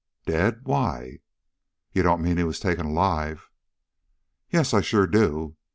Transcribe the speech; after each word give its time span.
"Dead? 0.25 0.61
Why?" 0.63 1.19
"You 1.93 2.01
don't 2.01 2.23
mean 2.23 2.37
he 2.37 2.43
was 2.43 2.59
taken 2.59 2.87
alive?" 2.87 3.51
"Yes, 4.49 4.73
I 4.73 4.81
sure 4.81 5.05
do! 5.05 5.55